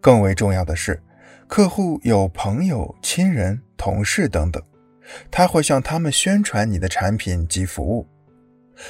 [0.00, 1.00] 更为重要的是，
[1.46, 4.62] 客户有朋友、亲人、同事等等，
[5.30, 8.06] 他会向他们宣传你的产品及服务。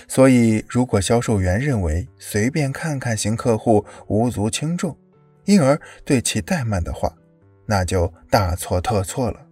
[0.06, 4.96] 所以，如果销售员认为随便看看型客户无足轻重，
[5.46, 7.12] 因而对其怠慢的话，
[7.66, 9.46] 那就大错特错了。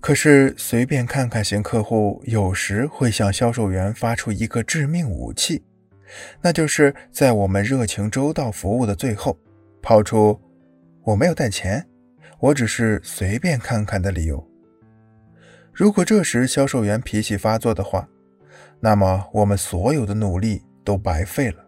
[0.00, 5.62] 可是，随便看看型客户有时会向销售员发出一个致命武器，
[6.40, 9.36] 那就是在我们热情周到服务的最后，
[9.82, 10.40] 抛出
[11.04, 11.86] “我没有带钱，
[12.40, 14.44] 我只是随便看看”的理由。
[15.72, 18.08] 如果这时销售员脾气发作的话，
[18.80, 21.64] 那么我们所有的努力都白费了。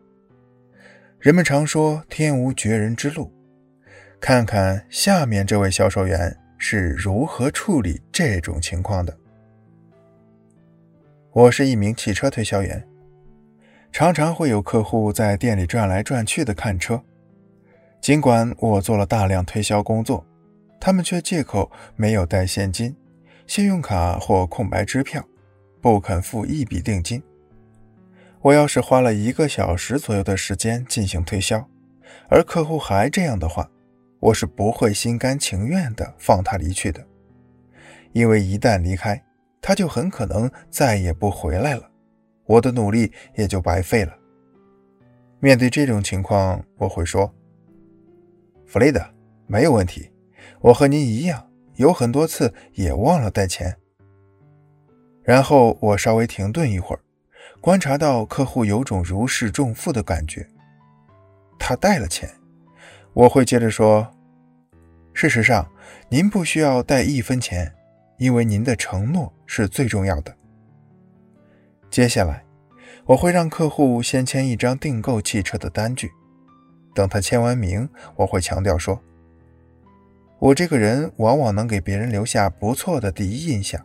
[1.19, 3.33] 人们常说“天无绝人之路”，
[4.21, 9.17] 看看下面这位销售员是如何处理这种情况的。
[11.33, 12.87] 我是一名汽车推销员，
[13.93, 17.03] 常常会有客户在店里转来转去的看车。
[18.07, 20.25] 尽管我做了大量推销工作，
[20.79, 22.95] 他们却借口没有带现金、
[23.49, 25.27] 信用卡或空白支票。
[25.81, 27.21] 不肯付一笔定金。
[28.43, 31.69] 我要是花了一个小时左右的时间进行推销，
[32.29, 33.69] 而客户还这样的话，
[34.21, 37.05] 我是不会心甘情愿地放他离去的。
[38.13, 39.21] 因为一旦离开，
[39.61, 41.91] 他就很可能再也不回来了，
[42.45, 44.17] 我的努力也就白费了。
[45.41, 47.35] 面对这种情况，我会说
[48.67, 49.01] ：“弗雷德，
[49.47, 50.11] 没有问题，
[50.61, 53.77] 我和您一样，有很多次也忘了带钱。”
[55.23, 57.01] 然后我稍微停顿一会儿，
[57.61, 60.47] 观察到客户有种如释重负的感觉。
[61.59, 62.29] 他带了钱，
[63.13, 64.09] 我会接着说
[65.15, 65.69] ：“事实上，
[66.09, 67.73] 您不需要带一分钱，
[68.19, 70.37] 因为您的承诺是最重要的。”
[71.89, 72.45] 接下来，
[73.05, 76.11] 我会让客户先签一张订购汽车的单据。
[76.97, 79.01] 等他签完名，我会强调说
[80.41, 83.81] ：“我这个人往往能给别人留下不错的第一印象。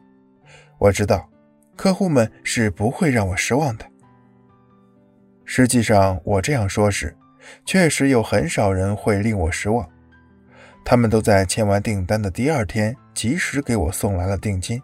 [0.79, 1.27] 我知道。”
[1.73, 3.85] 客户们是不会让我失望的。
[5.45, 7.17] 实际上，我这样说时，
[7.66, 9.89] 确实有很少人会令我失望。
[10.85, 14.79] 他们都在签完订单的第二天，及时给我送来了定金。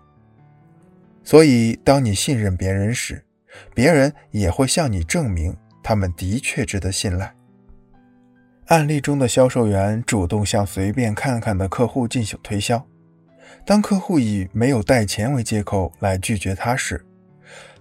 [1.24, 3.24] 所以，当你信任别人时，
[3.76, 7.32] 别人也会向你证明他们的确值得信赖。
[8.68, 12.86] 案例中的销售员主动向随便看看的客户进行推销。
[13.66, 17.06] 当客户以没有带钱为借口来拒绝他时，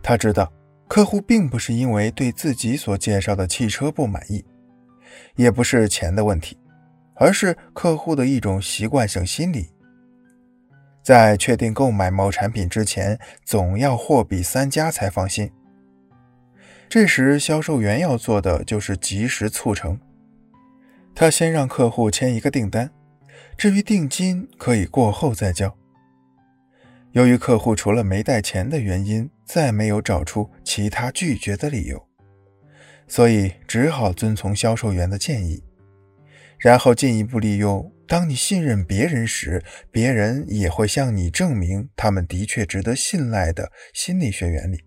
[0.00, 0.52] 他知道
[0.86, 4.44] 客户并不是因为对自己所介绍的汽车不满意，
[5.34, 6.56] 也不是钱的问题，
[7.16, 9.70] 而是客户的一种习惯性心理。
[11.02, 15.50] 在确定购买某产品之前，总要货比三家才放心。
[16.88, 19.98] 这时，销售员要做的就是及时促成。
[21.16, 22.90] 他先让客户签一个订单。
[23.56, 25.74] 至于定金，可以过后再交。
[27.12, 32.06] 由于客户除了没带钱的原因，再没有找出其他拒绝的理由，
[33.08, 35.64] 所以只好遵从销售员的建议，
[36.58, 44.78] 然后进一步利用“当你信任别人时，别人也会向你证明他们的确值得信赖”的心理学原理，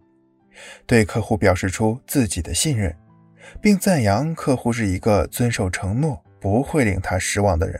[0.85, 2.96] 对客户表示出自己的信任，
[3.62, 7.80] 并赞扬客户是一个遵守承诺、不会令他失望的人。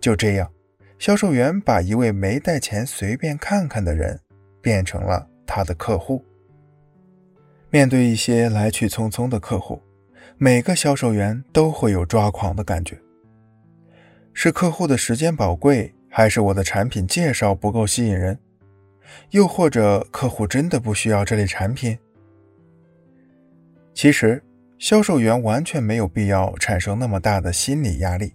[0.00, 0.50] 就这样，
[0.98, 4.20] 销售员把一位没带钱、随便看看的人
[4.62, 6.24] 变成了他的客户。
[7.70, 9.80] 面对一些来去匆匆的客户，
[10.38, 12.98] 每个销售员都会有抓狂的感觉：
[14.32, 18.38] 是客户的时间宝贵，还是我的产品介绍不够吸引人？
[19.30, 21.98] 又或者客户真的不需要这类产品？
[23.92, 24.42] 其实，
[24.78, 28.32] 销售员完全没有必要产生那么大的心理压力。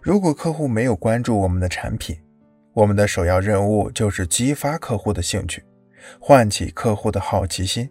[0.00, 2.16] 如果客户没有关注我们的产品，
[2.72, 5.62] 我们的首要任务就是激发客户的兴趣，
[6.18, 7.90] 唤起客户的好奇心，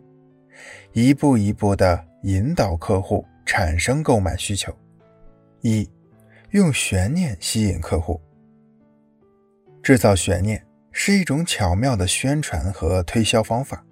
[0.94, 4.76] 一步一步地引导客户产生购买需求。
[5.62, 5.88] 一，
[6.52, 8.20] 用悬念吸引客户。
[9.84, 13.86] 制造悬念是一种巧妙的宣传和推销方法，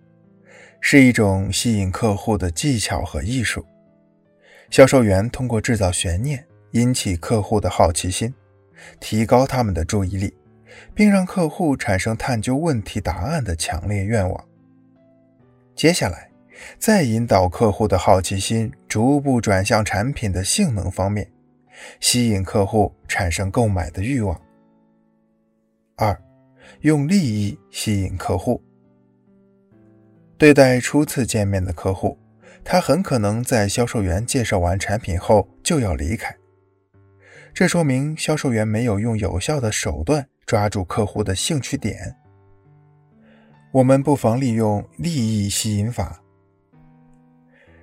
[0.81, 3.65] 是一种吸引客户的技巧和艺术。
[4.69, 6.43] 销售员通过制造悬念。
[6.71, 8.31] 引起客户的好奇心，
[8.99, 10.37] 提高他们的注意力，
[10.93, 14.47] 并让客户产生探究问题答案的强烈愿望。
[15.73, 16.29] 接下来，
[16.77, 21.31] 再引导客户的好奇心逐步转向产品的性能方面，
[22.01, 24.39] 吸引客户产生购买的欲望。
[25.95, 26.21] 二，
[26.81, 28.61] 用利益吸引客户。
[30.37, 32.15] 对待初次见面的客户，
[32.63, 36.35] 他很可能在销售员介绍完产品后就要离开。
[37.55, 42.15] 这说明销售员没有用有效的手段抓住客户的兴趣点。
[43.71, 46.21] 我们不妨利用利益吸引法，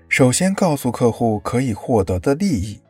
[0.08, 2.80] 首先告诉客户可以获得的利益，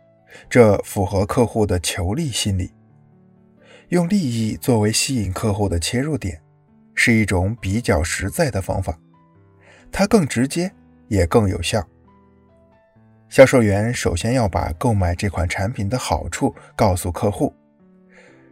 [0.51, 2.71] 这符合客户的求利心理。
[3.89, 6.43] 用利益作为吸引客户的切入点，
[6.95, 8.99] 是一种比较实在的方法，
[9.97, 10.73] 它更直接
[11.07, 11.89] 也更有效。
[13.29, 17.55] 销售员首先要把购买这款产品的好处告诉客户，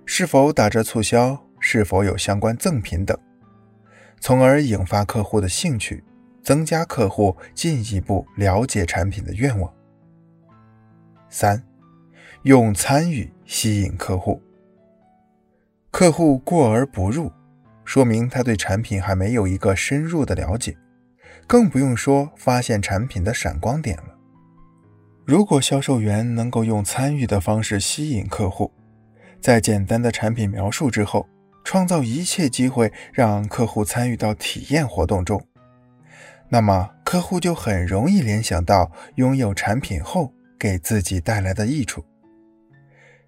[0.07, 3.19] 是否打折促销，是否有相关赠品等，
[4.21, 6.05] 从而引发客户的兴趣，
[6.45, 9.75] 增加客户进一步了解产品的愿望。
[11.29, 11.61] 三，
[12.43, 14.41] 用参与吸引客户。
[15.91, 17.33] 客户过而不入，
[17.85, 20.77] 说明他对产品还没有一个深入的了解，
[21.53, 24.05] 更不用说发现产品的闪光点了。
[25.27, 28.73] 如果销售员能够用参与的方式吸引客户，
[29.39, 31.29] 在简单的产品描述之后，
[31.63, 35.47] 创造一切机会让客户参与到体验活动中，
[36.49, 42.03] 那么客户就很容易联想到拥有产品后给自己带来的益处。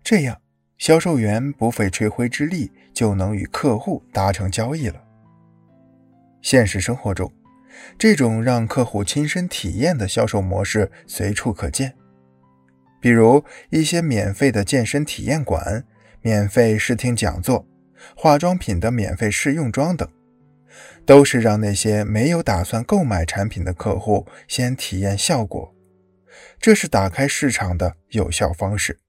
[0.02, 0.40] 这样，
[0.78, 4.98] 销售员不费吹灰之力就能与客户达成交易了。
[6.40, 7.30] 现实生活中，
[7.98, 11.94] 这种让客户亲身体验的销售模式随处可见，
[13.00, 15.84] 比如一些免费的健身体验馆、
[16.22, 17.66] 免费试听讲座、
[18.16, 20.08] 化妆品的免费试用装等，
[21.04, 25.74] 都是让那些没有打算购买产品的客户先体验效果，
[26.58, 29.00] 这是打开市场的有效方式。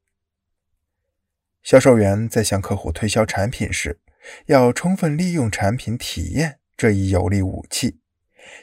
[1.63, 4.00] 销售员在向客户推销产品时，
[4.45, 8.00] 要充分利用产品体验这一有力武器。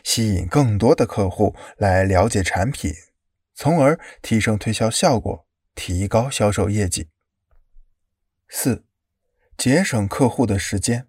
[0.03, 2.93] 吸引更多的客户来了解产品，
[3.55, 7.09] 从而提升推销效果，提高销售业绩。
[8.49, 8.85] 四、
[9.57, 11.07] 节省客户的时间。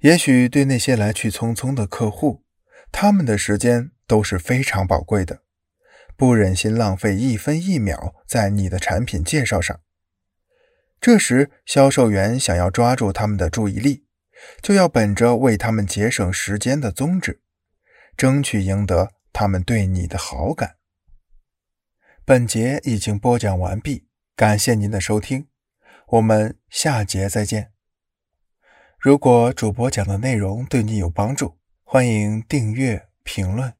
[0.00, 2.44] 也许对那些来去匆匆的客户，
[2.92, 5.42] 他们的时间都是非常宝贵的，
[6.16, 9.80] 不忍心浪费一分一秒在你的产品介绍上。
[11.00, 14.05] 这时，销售员想要抓住他们的注意力。
[14.60, 17.40] 就要本着为他们节省时间的宗旨，
[18.16, 20.76] 争取赢得他们对你的好感。
[22.24, 25.46] 本节已经播讲完毕，感谢您的收听，
[26.08, 27.72] 我们下节再见。
[28.98, 33.74] 如果主播讲的内容对你有帮助，欢迎订阅、评论。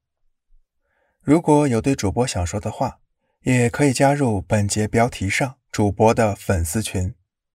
[1.20, 3.00] 如果有对主播想说的话，
[3.41, 7.15] 也可以加入本节标题上主播的粉丝群。